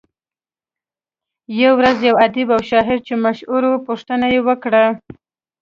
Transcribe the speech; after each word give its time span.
يوه 1.59 1.75
ورځ 1.79 1.97
يو 2.09 2.15
ادیب 2.25 2.49
او 2.55 2.61
شاعر 2.69 2.97
چې 3.07 3.13
مشهور 3.25 3.61
وو 3.67 3.83
پوښتنه 3.87 4.25
وکړه. 4.47 4.85